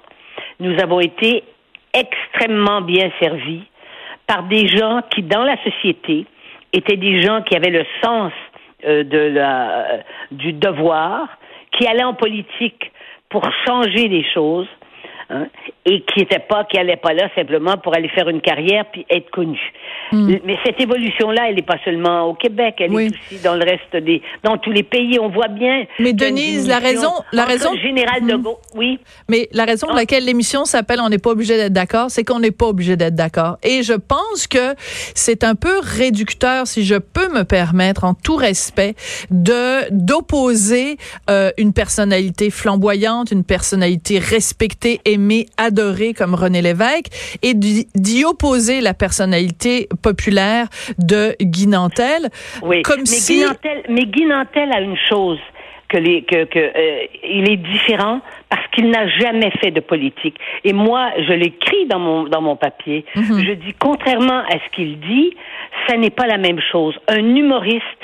nous 0.60 0.80
avons 0.80 1.00
été 1.00 1.44
extrêmement 1.94 2.82
bien 2.82 3.10
servis 3.20 3.64
par 4.28 4.44
des 4.44 4.68
gens 4.68 5.02
qui, 5.10 5.24
dans 5.24 5.44
la 5.44 5.58
société, 5.64 6.26
étaient 6.74 6.98
des 6.98 7.22
gens 7.22 7.42
qui 7.42 7.56
avaient 7.56 7.70
le 7.70 7.86
sens 8.04 8.32
euh, 8.86 9.04
de 9.04 9.18
la, 9.18 9.70
euh, 9.70 9.98
du 10.32 10.54
devoir, 10.54 11.28
qui 11.72 11.88
allaient 11.88 12.04
en 12.04 12.14
politique 12.14 12.92
pour 13.30 13.44
changer 13.66 14.08
les 14.08 14.24
choses, 14.34 14.68
hein, 15.30 15.48
et 15.86 16.02
qui 16.02 16.20
n'étaient 16.20 16.40
pas, 16.48 16.64
qui 16.66 16.78
n'allaient 16.78 16.96
pas 16.98 17.14
là 17.14 17.30
simplement 17.36 17.78
pour 17.78 17.96
aller 17.96 18.10
faire 18.10 18.28
une 18.30 18.42
carrière 18.42 18.86
puis 18.92 19.06
être 19.10 19.30
connus. 19.32 19.60
Mais 20.14 20.58
cette 20.66 20.80
évolution-là, 20.80 21.50
elle 21.50 21.56
n'est 21.56 21.62
pas 21.62 21.78
seulement 21.84 22.24
au 22.30 22.34
Québec, 22.34 22.76
elle 22.80 22.92
Oui. 22.92 23.06
est 23.06 23.08
aussi 23.34 23.44
dans 23.44 23.56
le 23.56 23.64
reste 23.66 24.04
des, 24.06 24.22
dans 24.44 24.58
tous 24.58 24.72
les 24.72 24.84
pays. 24.84 25.20
On 25.20 25.28
voit 25.30 25.50
bien. 25.50 25.86
Mais 26.00 26.14
Denise, 26.14 26.68
la 26.68 26.80
raison- 26.80 27.12
la 27.34 27.44
raison- 27.46 27.76
général 27.76 28.26
de. 28.26 28.36
Gaulle, 28.38 28.56
oui. 28.76 29.00
Mais 29.30 29.50
la 29.52 29.66
raison 29.66 29.88
pour 29.88 29.96
Ah. 29.96 30.00
laquelle 30.00 30.24
l'émission 30.26 30.64
s'appelle 30.66 31.00
On 31.02 31.10
n'est 31.10 31.18
pas 31.18 31.32
obligé 31.32 31.58
d'être 31.58 31.74
d'accord, 31.74 32.10
c'est 32.10 32.24
qu'on 32.24 32.40
n'est 32.40 32.52
pas 32.52 32.68
obligé 32.68 32.96
d'être 32.96 33.16
d'accord. 33.16 33.58
Et 33.64 33.84
je 33.84 33.94
pense 33.94 34.48
que 34.48 34.76
c'est 35.14 35.44
un 35.44 35.56
peu 35.56 35.80
réducteur, 35.82 36.66
si 36.68 36.86
je 36.86 36.96
peux 36.96 37.28
me 37.34 37.44
permettre, 37.44 38.04
en 38.06 38.14
tout 38.14 38.36
respect, 38.38 38.96
de 39.30 39.92
d'opposer 39.92 40.98
euh, 41.30 41.52
une 41.58 41.74
personnalité 41.74 42.50
flamboyante, 42.50 43.32
une 43.32 43.44
personnalité 43.44 44.20
respectée, 44.20 45.00
aimée, 45.18 45.46
adorée 45.58 46.14
comme 46.14 46.34
René 46.34 46.62
Lévesque, 46.62 47.08
et 47.44 47.54
d'y 47.54 48.24
opposer 48.26 48.82
la 48.82 48.94
personnalité 48.94 49.88
populaire 50.02 50.68
de 50.98 51.36
Guy 51.42 51.68
Nantel, 51.68 52.30
Oui. 52.62 52.82
comme 52.84 53.02
mais, 53.02 53.06
si 53.06 53.36
Guy 53.40 53.46
Nantel, 53.46 53.84
mais 53.90 54.06
Guy 54.06 54.26
Nantel 54.26 54.72
a 54.72 54.82
une 54.82 54.98
chose 55.10 55.40
que 55.90 55.98
les 55.98 56.24
que, 56.24 56.44
que 56.46 56.60
euh, 56.60 57.06
il 57.24 57.50
est 57.50 57.58
différent 57.58 58.20
parce 58.50 58.66
qu'il 58.74 58.90
n'a 58.90 59.08
jamais 59.08 59.52
fait 59.62 59.72
de 59.72 59.80
politique. 59.80 60.36
Et 60.66 60.74
moi, 60.74 61.12
je 61.26 61.34
l'écris 61.34 61.86
dans 61.88 62.00
mon 62.00 62.24
dans 62.26 62.42
mon 62.42 62.56
papier. 62.58 63.06
Mhm. 63.16 63.40
Je 63.46 63.54
dis 63.54 63.74
contrairement 63.80 64.40
à 64.40 64.56
ce 64.64 64.76
qu'il 64.76 65.00
dit, 65.00 65.34
ça 65.88 65.96
n'est 65.96 66.10
pas 66.10 66.28
la 66.28 66.38
même 66.38 66.60
chose. 66.72 66.94
Un 67.08 67.36
humoriste 67.36 68.04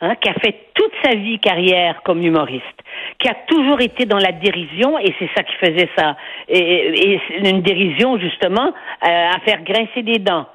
hein, 0.00 0.14
qui 0.20 0.28
a 0.28 0.34
fait 0.34 0.56
toute 0.74 0.92
sa 1.04 1.16
vie 1.16 1.40
carrière 1.40 2.02
comme 2.04 2.22
humoriste, 2.22 2.78
qui 3.18 3.28
a 3.28 3.34
toujours 3.46 3.80
été 3.80 4.06
dans 4.06 4.18
la 4.18 4.32
dérision, 4.32 4.98
et 4.98 5.14
c'est 5.18 5.30
ça 5.36 5.42
qui 5.42 5.54
faisait 5.54 5.88
ça, 5.96 6.16
et, 6.48 7.14
et 7.14 7.20
une 7.48 7.62
dérision 7.62 8.18
justement 8.18 8.66
euh, 8.66 9.06
à 9.06 9.38
faire 9.44 9.62
grincer 9.62 10.02
des 10.02 10.18
dents 10.18 10.46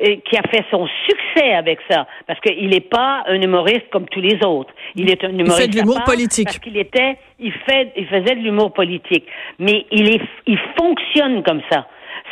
et 0.00 0.20
qui 0.20 0.36
a 0.36 0.42
fait 0.42 0.64
son 0.70 0.88
succès 1.06 1.52
avec 1.52 1.78
ça, 1.88 2.06
parce 2.26 2.40
qu'il 2.40 2.70
n'est 2.70 2.80
pas 2.80 3.22
un 3.26 3.40
humoriste 3.40 3.88
comme 3.92 4.06
tous 4.08 4.20
les 4.20 4.38
autres. 4.44 4.72
Il 4.96 5.10
est 5.10 5.22
un 5.24 5.30
humoriste. 5.30 5.60
fait 5.60 5.68
de 5.68 5.76
l'humour 5.76 6.02
politique. 6.04 6.46
Parce 6.46 6.58
qu'il 6.58 6.78
était, 6.78 7.18
il 7.38 7.52
fait, 7.52 7.92
il 7.96 8.06
faisait 8.06 8.34
de 8.34 8.40
l'humour 8.40 8.72
politique, 8.72 9.26
mais 9.58 9.84
il 9.90 10.14
est, 10.14 10.22
il 10.46 10.58
fonctionne 10.78 11.42
comme 11.42 11.60
ça. 11.70 11.86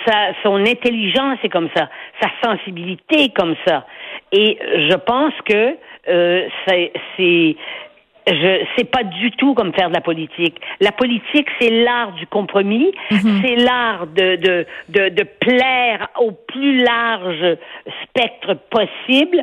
Sa, 0.06 0.32
son 0.42 0.56
intelligence 0.64 1.38
est 1.42 1.48
comme 1.48 1.68
ça, 1.76 1.90
sa 2.20 2.30
sensibilité 2.42 3.24
est 3.24 3.36
comme 3.36 3.56
ça. 3.66 3.84
Et 4.32 4.58
je 4.62 4.96
pense 4.96 5.34
que 5.44 5.76
euh, 6.08 6.48
c'est, 6.66 6.92
c'est 7.16 7.56
je 8.28 8.64
c'est 8.76 8.90
pas 8.90 9.04
du 9.04 9.30
tout 9.32 9.54
comme 9.54 9.72
faire 9.72 9.88
de 9.88 9.94
la 9.94 10.00
politique. 10.00 10.56
La 10.80 10.92
politique, 10.92 11.46
c'est 11.60 11.70
l'art 11.70 12.12
du 12.12 12.26
compromis, 12.26 12.92
mhm. 13.10 13.42
c'est 13.42 13.56
l'art 13.56 14.06
de, 14.06 14.36
de, 14.36 14.66
de, 14.88 15.08
de 15.08 15.24
plaire 15.40 16.08
au 16.20 16.32
plus 16.32 16.78
large 16.78 17.56
spectre 18.04 18.56
possible 18.70 19.42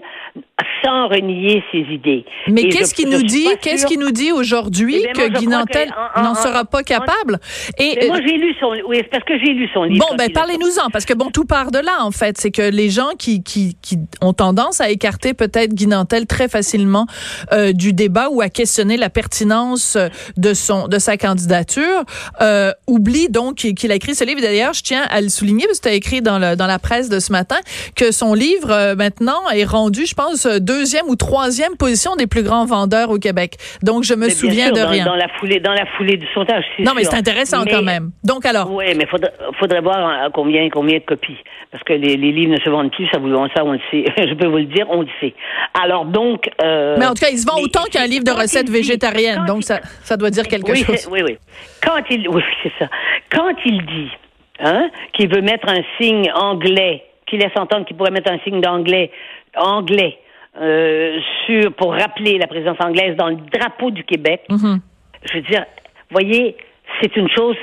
sans 0.83 1.07
renier 1.07 1.63
ses 1.71 1.79
idées. 1.79 2.25
Mais 2.47 2.69
qu'est-ce 2.69 2.93
qui 2.93 3.05
nous 3.05 3.23
dit, 3.23 3.47
qu'est-ce 3.61 3.85
qui 3.85 3.97
nous 3.97 4.11
dit 4.11 4.31
aujourd'hui 4.31 5.03
eh 5.07 5.11
que 5.11 5.29
Guy 5.29 5.47
Nantel 5.47 5.89
n'en 6.15 6.35
sera 6.35 6.65
pas 6.65 6.83
capable? 6.83 7.39
Et 7.77 8.07
moi, 8.07 8.17
j'ai 8.25 8.37
lu 8.37 8.53
son, 8.59 8.73
oui, 8.87 9.01
parce 9.11 9.23
que 9.23 9.37
j'ai 9.37 9.53
lu 9.53 9.67
son 9.73 9.83
livre. 9.83 10.05
Bon, 10.07 10.15
ben, 10.15 10.31
parlez-nous-en, 10.31 10.89
parce 10.91 11.05
que 11.05 11.13
bon, 11.13 11.29
tout 11.31 11.45
part 11.45 11.71
de 11.71 11.79
là, 11.79 12.03
en 12.03 12.11
fait. 12.11 12.37
C'est 12.37 12.51
que 12.51 12.69
les 12.69 12.89
gens 12.89 13.09
qui, 13.17 13.43
qui, 13.43 13.77
qui 13.81 13.97
ont 14.21 14.33
tendance 14.33 14.81
à 14.81 14.89
écarter 14.89 15.33
peut-être 15.33 15.73
Guy 15.73 15.87
Nantel 15.87 16.27
très 16.27 16.47
facilement 16.47 17.05
euh, 17.51 17.71
du 17.71 17.93
débat 17.93 18.29
ou 18.29 18.41
à 18.41 18.49
questionner 18.49 18.74
la 18.83 19.09
pertinence 19.09 19.97
de 20.37 20.53
son, 20.53 20.87
de 20.87 20.99
sa 20.99 21.17
candidature, 21.17 22.03
euh, 22.41 22.71
oublient 22.87 23.29
donc 23.29 23.55
qu'il 23.55 23.91
a 23.91 23.95
écrit 23.95 24.15
ce 24.15 24.23
livre. 24.23 24.41
D'ailleurs, 24.41 24.73
je 24.73 24.83
tiens 24.83 25.03
à 25.09 25.21
le 25.21 25.29
souligner, 25.29 25.65
parce 25.65 25.79
que 25.79 25.87
tu 25.87 25.93
as 25.93 25.97
écrit 25.97 26.21
dans, 26.21 26.39
le, 26.39 26.55
dans 26.55 26.67
la 26.67 26.79
presse 26.79 27.09
de 27.09 27.19
ce 27.19 27.31
matin 27.31 27.57
que 27.95 28.11
son 28.11 28.33
livre, 28.33 28.71
euh, 28.71 28.95
maintenant, 28.95 29.49
est 29.53 29.65
rendu, 29.65 30.05
je 30.05 30.15
pense, 30.15 30.45
deuxième 30.45 31.07
ou 31.07 31.15
troisième 31.15 31.75
position 31.77 32.15
des 32.15 32.27
plus 32.27 32.43
grands 32.43 32.65
vendeurs 32.65 33.09
au 33.09 33.17
Québec. 33.17 33.55
Donc, 33.83 34.03
je 34.03 34.13
me 34.13 34.29
souviens 34.29 34.71
de 34.71 34.81
rien. 34.81 35.05
Dans 35.05 35.15
la 35.15 35.27
foulée, 35.39 35.59
dans 35.59 35.73
la 35.73 35.85
foulée 35.97 36.17
du 36.17 36.27
sondage. 36.33 36.65
Non, 36.79 36.93
mais 36.95 37.03
c'est 37.03 37.15
intéressant 37.15 37.63
quand 37.65 37.83
même. 37.83 38.11
Donc, 38.23 38.45
alors? 38.45 38.71
Oui, 38.71 38.85
mais 38.95 39.05
faudrait, 39.07 39.33
faudrait 39.59 39.81
voir 39.81 39.97
euh, 39.97 40.29
combien, 40.33 40.69
combien 40.69 40.97
de 40.97 41.03
copies. 41.03 41.37
Parce 41.71 41.83
que 41.83 41.93
les, 41.93 42.15
les 42.15 42.31
livres 42.31 42.53
ne 42.53 42.59
se 42.59 42.69
vendent 42.69 42.91
plus, 42.91 43.07
ça, 43.11 43.19
vous, 43.19 43.29
ça, 43.53 43.65
on 43.65 43.73
le 43.73 43.79
sait. 43.91 44.05
je 44.17 44.33
peux 44.33 44.47
vous 44.47 44.57
le 44.57 44.65
dire, 44.65 44.85
on 44.89 45.01
le 45.01 45.07
sait. 45.19 45.33
Alors, 45.81 46.05
donc. 46.05 46.49
Euh, 46.63 46.95
mais 46.97 47.05
en 47.05 47.13
tout 47.13 47.25
cas, 47.25 47.31
il 47.31 47.37
se 47.37 47.45
vend 47.45 47.61
autant 47.61 47.83
qu'un 47.91 48.07
livre 48.07 48.23
de 48.23 48.31
recettes 48.31 48.54
végétariennes. 48.63 49.45
Donc, 49.45 49.63
ça, 49.63 49.79
ça 50.03 50.17
doit 50.17 50.29
dire 50.29 50.47
quelque 50.47 50.73
chose. 50.75 51.07
Oui, 51.11 51.21
oui. 51.23 51.37
Quand 51.83 52.01
il, 52.09 52.27
oui, 52.29 52.41
c'est 52.63 52.71
ça. 52.79 52.89
Quand 53.31 53.53
il 53.65 53.85
dit, 53.85 54.11
hein, 54.59 54.89
qu'il 55.13 55.33
veut 55.33 55.41
mettre 55.41 55.67
un 55.69 55.81
signe 55.99 56.31
anglais, 56.33 57.03
qu'il 57.27 57.39
laisse 57.39 57.55
entendre 57.55 57.85
qu'il 57.85 57.95
pourrait 57.97 58.11
mettre 58.11 58.31
un 58.31 58.39
signe 58.39 58.61
d'anglais, 58.61 59.11
anglais, 59.55 60.17
euh, 60.59 61.19
sur, 61.45 61.73
pour 61.73 61.93
rappeler 61.93 62.37
la 62.37 62.47
présence 62.47 62.77
anglaise 62.79 63.15
dans 63.17 63.29
le 63.29 63.37
drapeau 63.51 63.91
du 63.91 64.03
Québec, 64.03 64.43
mhm. 64.49 64.79
je 65.25 65.33
veux 65.33 65.41
dire, 65.41 65.65
voyez, 66.11 66.55
c'est 67.01 67.15
une 67.17 67.29
chose 67.29 67.57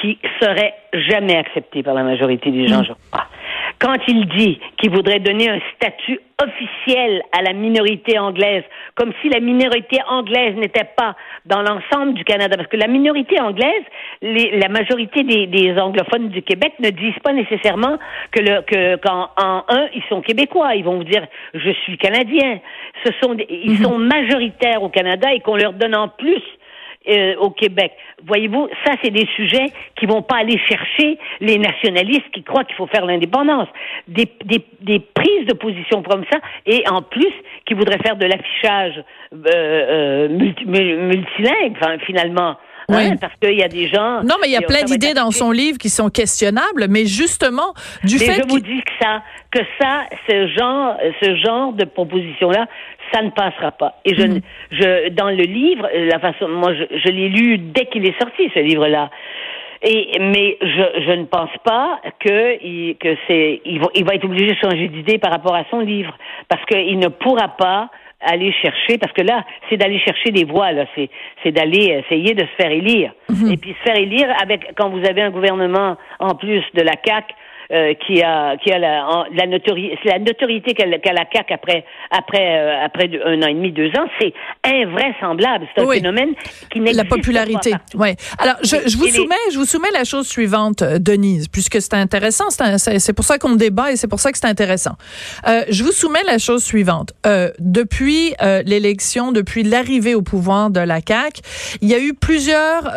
qui 0.00 0.18
serait 0.40 0.74
jamais 0.92 1.36
acceptée 1.36 1.82
par 1.82 1.94
la 1.94 2.02
majorité 2.02 2.50
des 2.50 2.66
gens, 2.66 2.78
mhm. 2.78 2.86
je 2.86 2.92
crois 3.10 3.26
quand 3.82 3.96
il 4.06 4.26
dit 4.28 4.60
qu'il 4.78 4.90
voudrait 4.90 5.18
donner 5.18 5.50
un 5.50 5.58
statut 5.74 6.20
officiel 6.40 7.20
à 7.32 7.42
la 7.42 7.52
minorité 7.52 8.16
anglaise, 8.16 8.62
comme 8.94 9.12
si 9.20 9.28
la 9.28 9.40
minorité 9.40 9.98
anglaise 10.08 10.54
n'était 10.54 10.88
pas 10.96 11.16
dans 11.46 11.62
l'ensemble 11.62 12.14
du 12.14 12.24
Canada, 12.24 12.56
parce 12.56 12.68
que 12.68 12.76
la 12.76 12.86
minorité 12.86 13.40
anglaise, 13.40 13.82
la 14.22 14.68
majorité 14.68 15.24
des, 15.24 15.74
anglophones 15.78 16.28
du 16.28 16.42
Québec 16.42 16.74
ne 16.78 16.90
disent 16.90 17.18
pas 17.24 17.32
nécessairement 17.32 17.98
que 18.30 18.40
le 18.40 18.62
que 18.62 18.96
qu'en 18.96 19.30
en 19.36 19.64
un 19.68 19.88
ils 19.94 20.02
sont 20.08 20.20
québécois, 20.20 20.76
ils 20.76 20.84
vont 20.84 20.98
vous 20.98 21.04
dire 21.04 21.26
je 21.54 21.70
suis 21.82 21.98
canadien. 21.98 22.60
Ce 23.04 23.12
sont 23.20 23.36
ils 23.48 23.78
mhm. 23.78 23.82
sont 23.82 23.98
majoritaires 23.98 24.82
au 24.82 24.90
Canada 24.90 25.32
et 25.32 25.40
qu'on 25.40 25.56
leur 25.56 25.72
donne 25.72 25.96
en 25.96 26.08
plus 26.08 26.42
euh, 27.08 27.34
au 27.38 27.50
Québec. 27.50 27.92
Voyez-vous, 28.24 28.68
ça, 28.84 28.92
c'est 29.02 29.10
des 29.10 29.26
sujets 29.36 29.66
qui 29.96 30.06
vont 30.06 30.22
pas 30.22 30.36
aller 30.36 30.58
chercher 30.68 31.18
les 31.40 31.58
nationalistes 31.58 32.30
qui 32.32 32.42
croient 32.42 32.64
qu'il 32.64 32.76
faut 32.76 32.86
faire 32.86 33.04
l'indépendance. 33.06 33.68
Des, 34.08 34.28
des, 34.44 35.00
prises 35.00 35.46
de 35.46 35.54
position 35.54 36.02
comme 36.02 36.24
ça, 36.30 36.38
et 36.66 36.84
en 36.88 37.02
plus, 37.02 37.32
qui 37.66 37.74
voudraient 37.74 37.98
faire 37.98 38.16
de 38.16 38.26
l'affichage 38.26 39.02
euh, 39.34 39.48
euh 39.54 40.28
multilingue, 40.28 41.76
finalement. 42.06 42.56
Hein, 42.92 43.16
parce 43.20 43.34
qu'il 43.40 43.58
y 43.58 43.62
a 43.62 43.68
des 43.68 43.88
gens. 43.88 44.22
Non, 44.22 44.36
mais 44.40 44.48
il 44.48 44.52
y 44.52 44.56
a 44.56 44.62
plein 44.62 44.82
d'idées 44.82 45.14
dans 45.14 45.30
son 45.30 45.50
livre 45.50 45.78
qui 45.78 45.88
sont 45.88 46.10
questionnables, 46.10 46.86
mais 46.88 47.06
justement, 47.06 47.74
du 48.04 48.16
mais 48.18 48.26
fait. 48.26 48.42
Je 48.42 48.48
vous 48.48 48.60
dis 48.60 48.82
que 48.82 48.92
ça, 49.00 49.22
que 49.50 49.60
ça, 49.80 50.04
ce 50.28 50.48
genre, 50.48 50.96
ce 51.22 51.36
genre 51.36 51.72
de 51.72 51.84
proposition-là, 51.84 52.66
ça 53.12 53.22
ne 53.22 53.30
passera 53.30 53.72
pas. 53.72 53.94
Et 54.04 54.14
je, 54.14 54.22
mhm. 54.22 54.40
je, 54.70 55.08
dans 55.10 55.28
le 55.28 55.44
livre, 55.44 55.88
la 55.94 56.18
façon, 56.18 56.48
moi, 56.48 56.72
je, 56.74 56.84
je 56.98 57.08
l'ai 57.08 57.28
lu 57.28 57.58
dès 57.58 57.86
qu'il 57.86 58.06
est 58.06 58.18
sorti, 58.20 58.50
ce 58.54 58.60
livre-là. 58.60 59.10
Et, 59.84 60.12
mais 60.20 60.56
je, 60.60 61.02
je 61.06 61.12
ne 61.12 61.24
pense 61.24 61.50
pas 61.64 62.00
que, 62.20 62.64
il, 62.64 62.96
que 62.98 63.16
c'est, 63.26 63.60
il 63.64 63.80
va, 63.80 63.88
il 63.94 64.04
va 64.04 64.14
être 64.14 64.24
obligé 64.24 64.46
de 64.46 64.56
changer 64.56 64.88
d'idée 64.88 65.18
par 65.18 65.32
rapport 65.32 65.56
à 65.56 65.64
son 65.70 65.80
livre, 65.80 66.16
parce 66.48 66.64
qu'il 66.66 66.98
ne 66.98 67.08
pourra 67.08 67.48
pas 67.48 67.90
aller 68.24 68.52
chercher, 68.52 68.98
parce 68.98 69.12
que 69.12 69.22
là, 69.22 69.44
c'est 69.68 69.76
d'aller 69.76 69.98
chercher 69.98 70.30
des 70.30 70.44
voix, 70.44 70.72
là, 70.72 70.86
c'est, 70.94 71.10
c'est 71.42 71.52
d'aller 71.52 72.02
essayer 72.04 72.34
de 72.34 72.42
se 72.42 72.62
faire 72.62 72.70
élire. 72.70 73.12
Mhm. 73.28 73.52
Et 73.52 73.56
puis 73.56 73.74
se 73.78 73.90
faire 73.90 73.98
élire 73.98 74.28
avec, 74.40 74.74
quand 74.76 74.90
vous 74.90 75.04
avez 75.04 75.22
un 75.22 75.30
gouvernement 75.30 75.96
en 76.18 76.34
plus 76.34 76.62
de 76.74 76.82
la 76.82 76.94
CAC 76.96 77.34
euh, 77.70 77.94
qui 77.94 78.22
a 78.22 78.56
qui 78.56 78.72
a 78.72 78.78
la, 78.78 79.26
la 79.34 79.46
notoriété, 79.46 79.98
la 80.04 80.18
notoriété 80.18 80.74
qu'a 80.74 80.86
la 80.86 81.24
CAC 81.24 81.50
après 81.50 81.84
après 82.10 82.58
euh, 82.58 82.84
après 82.84 83.10
un 83.24 83.42
an 83.42 83.46
et 83.46 83.54
demi, 83.54 83.72
deux 83.72 83.88
ans, 83.90 84.06
c'est 84.20 84.32
invraisemblable. 84.64 85.66
C'est 85.74 85.82
un 85.82 85.90
phénomène 85.90 86.34
qui 86.70 86.80
n'existe 86.80 87.08
pas. 87.08 87.16
La 87.16 87.22
popularité. 87.22 87.72
Oui. 87.94 88.14
Alors 88.38 88.56
je, 88.62 88.76
je 88.86 88.96
vous 88.96 89.08
soumets 89.08 89.34
je 89.52 89.58
vous 89.58 89.64
soumets 89.64 89.90
la 89.92 90.04
chose 90.04 90.26
suivante, 90.26 90.82
euh, 90.82 90.98
Denise, 90.98 91.48
puisque 91.48 91.80
c'est 91.80 91.94
intéressant. 91.94 92.44
C'est 92.50 93.12
pour 93.12 93.24
ça 93.24 93.38
qu'on 93.38 93.56
débat 93.56 93.92
et 93.92 93.96
c'est 93.96 94.08
pour 94.08 94.20
ça 94.20 94.32
que 94.32 94.38
c'est 94.38 94.46
intéressant. 94.46 94.96
Euh, 95.46 95.64
je 95.68 95.84
vous 95.84 95.92
soumets 95.92 96.22
la 96.24 96.38
chose 96.38 96.62
suivante. 96.62 97.12
Euh, 97.26 97.50
depuis 97.58 98.34
l'élection, 98.64 99.32
depuis 99.32 99.62
l'arrivée 99.62 100.14
au 100.14 100.22
pouvoir 100.22 100.70
de 100.70 100.80
la 100.80 101.00
CAC, 101.00 101.40
il 101.80 101.88
y 101.88 101.94
a 101.94 102.00
eu 102.00 102.14
plusieurs 102.14 102.90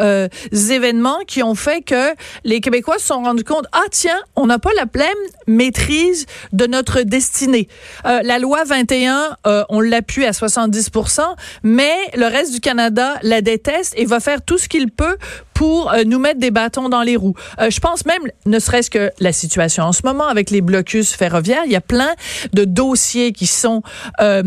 événements 0.51 1.19
qui 1.27 1.43
ont 1.43 1.55
fait 1.55 1.81
que 1.81 2.13
les 2.43 2.61
Québécois 2.61 2.97
se 2.97 3.07
sont 3.07 3.21
rendus 3.21 3.43
compte 3.43 3.65
ah 3.71 3.83
tiens 3.91 4.19
on 4.35 4.49
a 4.49 4.54
pas 4.59 4.73
la 4.75 4.85
pleine 4.85 5.07
maîtrise 5.47 6.25
de 6.53 6.65
notre 6.67 7.01
destinée. 7.01 7.67
Euh, 8.05 8.21
la 8.23 8.39
loi 8.39 8.63
21, 8.63 9.37
euh, 9.47 9.63
on 9.69 9.81
l'appuie 9.81 10.25
à 10.25 10.31
70% 10.31 11.21
mais 11.63 11.95
le 12.15 12.25
reste 12.25 12.53
du 12.53 12.59
Canada 12.59 13.15
la 13.21 13.41
déteste 13.41 13.93
et 13.97 14.05
va 14.05 14.19
faire 14.19 14.41
tout 14.41 14.57
ce 14.57 14.67
qu'il 14.67 14.91
peut 14.91 15.17
pour 15.53 15.91
euh, 15.91 16.03
nous 16.05 16.19
mettre 16.19 16.39
des 16.39 16.51
bâtons 16.51 16.89
dans 16.89 17.01
les 17.01 17.15
roues. 17.15 17.33
Euh, 17.59 17.69
je 17.69 17.79
pense 17.79 18.05
même, 18.05 18.21
ne 18.45 18.59
serait-ce 18.59 18.89
que 18.89 19.11
la 19.19 19.31
situation 19.31 19.85
en 19.85 19.93
ce 19.93 20.01
moment 20.03 20.27
avec 20.27 20.49
les 20.51 20.61
blocus 20.61 21.13
ferroviaires, 21.13 21.63
il 21.65 21.71
y 21.71 21.77
a 21.77 21.81
plein 21.81 22.13
de 22.53 22.65
dossiers 22.65 23.31
qui 23.31 23.47
sont 23.47 23.81
euh, 24.19 24.43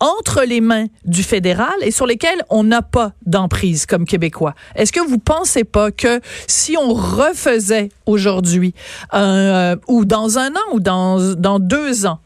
entre 0.00 0.42
les 0.42 0.60
mains 0.60 0.86
du 1.04 1.22
fédéral 1.22 1.74
et 1.80 1.92
sur 1.92 2.06
lesquels 2.06 2.42
on 2.50 2.64
n'a 2.64 2.82
pas 2.82 3.12
d'emprise 3.24 3.86
comme 3.86 4.04
Québécois. 4.04 4.54
Est-ce 4.74 4.92
que 4.92 5.00
vous 5.00 5.18
pensez 5.18 5.62
pas 5.62 5.92
que 5.92 6.20
si 6.48 6.76
on 6.76 6.92
refaisait 6.92 7.90
aujourd'hui 8.06 8.74
ou 9.88 10.04
dans 10.04 10.38
un 10.38 10.50
an 10.50 10.72
ou 10.72 10.80
dans, 10.80 11.34
dans 11.34 11.58
deux 11.58 12.06
ans 12.06 12.20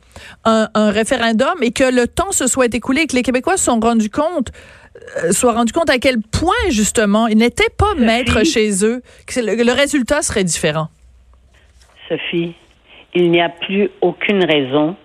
un, 0.44 0.68
un 0.74 0.90
référendum 0.90 1.62
et 1.62 1.70
que 1.70 1.84
le 1.84 2.08
temps 2.08 2.32
se 2.32 2.46
soit 2.46 2.74
écoulé 2.74 3.02
et 3.02 3.06
que 3.06 3.16
les 3.16 3.22
Québécois 3.22 3.56
se 3.56 3.64
sont 3.64 3.80
rendus 3.80 4.10
compte 4.10 4.50
euh, 5.24 5.32
soit 5.32 5.52
rendu 5.52 5.72
compte 5.72 5.90
à 5.90 5.98
quel 5.98 6.16
point, 6.20 6.70
justement, 6.70 7.26
ils 7.26 7.36
n'étaient 7.36 7.72
pas 7.76 7.94
maîtres 7.94 8.44
chez 8.44 8.84
eux, 8.84 9.02
que 9.26 9.40
le, 9.40 9.72
résultat 9.72 10.22
serait 10.22 10.44
différent. 10.44 10.88
Sophie, 12.08 12.54
il 13.14 13.30
n'y 13.30 13.40
a 13.40 13.48
plus 13.48 13.90
aucune 14.00 14.44
raison 14.44 14.96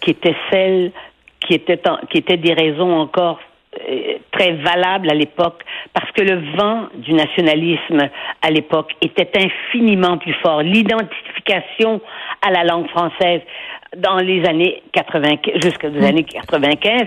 qui 0.00 0.10
était 0.10 0.36
celle 0.50 0.92
qui 1.40 1.54
était, 1.54 1.80
qui 2.10 2.18
était 2.18 2.36
des 2.36 2.54
raisons 2.54 2.92
encore 2.92 3.38
euh, 3.38 3.53
très 4.32 4.52
valables 4.52 5.10
à 5.10 5.14
l'époque, 5.14 5.62
parce 5.92 6.10
que 6.12 6.22
le 6.22 6.56
vent 6.56 6.88
du 6.94 7.12
nationalisme 7.12 8.08
à 8.42 8.50
l'époque 8.50 8.92
était 9.00 9.30
infiniment 9.36 10.18
plus 10.18 10.34
fort. 10.42 10.62
L'identification 10.62 12.00
à 12.42 12.50
la 12.50 12.64
langue 12.64 12.88
française, 12.88 13.40
dans 13.96 14.16
les 14.16 14.44
années 14.44 14.82
80, 14.92 15.36
jusqu'aux 15.62 15.90
mm. 15.90 16.04
années 16.04 16.24
95, 16.24 17.02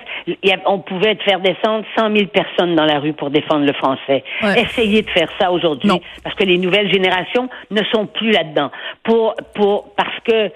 on 0.66 0.80
pouvait 0.80 1.16
faire 1.26 1.40
descendre 1.40 1.86
100 1.98 2.16
000 2.16 2.28
personnes 2.28 2.76
dans 2.76 2.86
la 2.86 3.00
rue 3.00 3.14
pour 3.14 3.30
défendre 3.30 3.66
le 3.66 3.74
français. 3.74 4.24
Essayez 4.56 5.02
de 5.02 5.10
faire 5.10 5.30
ça 5.40 5.52
aujourd'hui, 5.52 5.92
parce 6.24 6.36
que 6.36 6.44
les 6.44 6.58
nouvelles 6.58 6.92
générations 6.92 7.50
ne 7.72 7.84
sont 7.92 8.06
plus 8.06 8.32
là-dedans. 8.32 8.72
Pour, 9.04 9.36
pour, 9.56 9.94
parce 9.96 10.20
que 10.24 10.52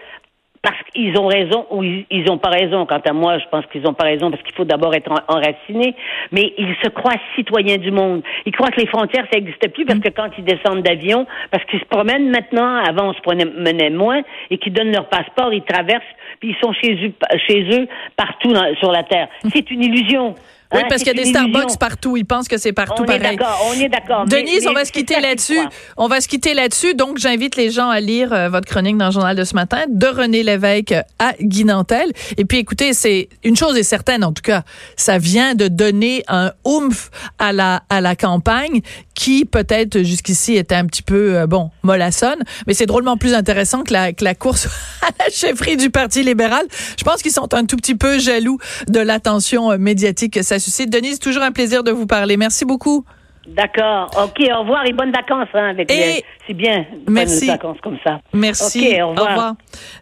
parce 0.61 0.77
qu'ils 0.93 1.17
ont 1.17 1.27
raison 1.27 1.65
ou 1.71 1.83
ils 1.83 2.23
n'ont 2.27 2.37
pas 2.37 2.49
raison. 2.49 2.85
Quant 2.85 3.01
à 3.03 3.13
moi, 3.13 3.39
je 3.39 3.45
pense 3.49 3.65
qu'ils 3.67 3.81
n'ont 3.81 3.93
pas 3.93 4.05
raison 4.05 4.29
parce 4.29 4.43
qu'il 4.43 4.53
faut 4.53 4.65
d'abord 4.65 4.93
être 4.93 5.11
enraciné. 5.27 5.95
Mais 6.31 6.53
ils 6.57 6.75
se 6.83 6.89
croient 6.89 7.15
citoyens 7.35 7.77
du 7.77 7.91
monde. 7.91 8.21
Ils 8.45 8.51
croient 8.51 8.69
que 8.69 8.79
les 8.79 8.87
frontières, 8.87 9.25
ça 9.31 9.39
n'existe 9.39 9.73
plus 9.73 9.85
parce 9.85 9.99
que 9.99 10.09
quand 10.09 10.29
ils 10.37 10.43
descendent 10.43 10.83
d'avion, 10.83 11.25
parce 11.49 11.63
qu'ils 11.65 11.79
se 11.79 11.85
promènent 11.85 12.29
maintenant, 12.29 12.75
avant 12.75 13.09
on 13.09 13.13
se 13.13 13.21
promenait 13.21 13.89
moins, 13.89 14.21
et 14.49 14.57
qu'ils 14.57 14.73
donnent 14.73 14.91
leur 14.91 15.09
passeport, 15.09 15.51
ils 15.53 15.63
traversent, 15.63 16.03
puis 16.39 16.49
ils 16.49 16.63
sont 16.63 16.73
chez 16.73 16.93
eux, 17.07 17.13
chez 17.47 17.63
eux 17.79 17.87
partout 18.15 18.53
sur 18.79 18.91
la 18.91 19.03
Terre. 19.03 19.29
C'est 19.51 19.71
une 19.71 19.83
illusion. 19.83 20.35
Oui, 20.73 20.81
Hein, 20.81 20.85
parce 20.89 21.03
qu'il 21.03 21.15
y 21.15 21.19
a 21.19 21.23
des. 21.23 21.29
Starbucks 21.29 21.77
partout. 21.79 22.17
Ils 22.17 22.25
pensent 22.25 22.47
que 22.47 22.57
c'est 22.57 22.73
partout 22.73 23.03
On 23.07 23.11
est 23.11 23.19
pareil. 23.19 23.37
d'accord, 23.37 23.67
on 23.69 23.79
est 23.79 23.89
d'accord. 23.89 24.25
Denise, 24.25 24.63
mais 24.63 24.69
on 24.69 24.73
va 24.73 24.85
se 24.85 24.91
quitter 24.91 25.19
là-dessus. 25.19 25.59
On 25.97 26.07
va 26.07 26.21
se 26.21 26.27
quitter 26.27 26.53
là-dessus. 26.53 26.93
Donc, 26.93 27.17
j'invite 27.17 27.55
les 27.55 27.71
gens 27.71 27.89
à 27.89 27.99
lire 27.99 28.33
euh, 28.33 28.49
votre 28.49 28.67
chronique 28.67 28.97
dans 28.97 29.07
le 29.07 29.11
journal 29.11 29.35
de 29.35 29.43
ce 29.43 29.53
matin 29.55 29.83
de 29.87 30.07
René 30.07 30.43
Lévesque 30.43 30.93
à 31.19 31.33
Guy 31.41 31.65
Nantel. 31.65 32.11
Et 32.37 32.45
puis, 32.45 32.57
écoutez, 32.59 32.93
c'est 32.93 33.29
une 33.43 33.55
chose 33.55 33.77
est 33.77 33.83
certaine, 33.83 34.23
en 34.23 34.33
tout 34.33 34.41
cas, 34.41 34.63
ça 34.95 35.17
vient 35.17 35.55
de 35.55 35.67
donner 35.67 36.23
un 36.27 36.51
oomph 36.65 37.09
à 37.39 37.53
la 37.53 37.83
à 37.89 38.01
la 38.01 38.15
campagne 38.15 38.81
qui 39.13 39.45
peut-être 39.45 40.01
jusqu'ici 40.01 40.55
était 40.55 40.75
un 40.75 40.85
petit 40.85 41.03
peu 41.03 41.37
euh, 41.37 41.47
bon 41.47 41.69
mollassonne, 41.83 42.39
mais 42.65 42.73
c'est 42.73 42.85
drôlement 42.85 43.17
plus 43.17 43.33
intéressant 43.33 43.83
que 43.83 43.93
la 43.93 44.13
que 44.13 44.23
la 44.23 44.35
course 44.35 44.67
à 45.01 45.09
la 45.19 45.29
chefferie 45.29 45.77
du 45.77 45.89
Parti 45.89 46.23
libéral. 46.23 46.65
Je 46.97 47.03
pense 47.03 47.21
qu'ils 47.21 47.31
sont 47.31 47.53
un 47.53 47.65
tout 47.65 47.75
petit 47.75 47.95
peu 47.95 48.19
jaloux 48.19 48.57
de 48.87 48.99
l'attention 48.99 49.71
euh, 49.71 49.77
médiatique 49.77 50.33
que 50.33 50.41
ça 50.41 50.59
Denise, 50.85 51.19
toujours 51.19 51.43
un 51.43 51.51
plaisir 51.51 51.83
de 51.83 51.91
vous 51.91 52.05
parler. 52.05 52.37
Merci 52.37 52.65
beaucoup. 52.65 53.03
D'accord. 53.47 54.11
OK, 54.23 54.39
au 54.55 54.59
revoir 54.59 54.85
et 54.85 54.93
bonnes 54.93 55.11
vacances 55.11 55.47
hein, 55.55 55.69
avec 55.71 55.91
Et- 55.91 55.95
les- 55.95 56.25
C'est 56.47 56.53
bien, 56.53 56.85
Merci. 57.09 57.47
bonnes 57.47 57.55
vacances 57.55 57.77
comme 57.81 57.97
ça. 58.03 58.19
Merci. 58.33 59.01
Au 59.01 59.09
revoir. 59.09 59.55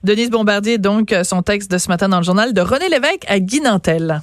Denise 0.03 0.29
Bombardier, 0.29 0.77
donc, 0.77 1.15
son 1.23 1.41
texte 1.41 1.71
de 1.71 1.77
ce 1.77 1.87
matin 1.87 2.09
dans 2.09 2.17
le 2.17 2.23
journal 2.23 2.53
de 2.53 2.61
René 2.61 2.89
Lévesque 2.89 3.23
à 3.27 3.39
Guy 3.39 3.61
Nantel. 3.61 4.21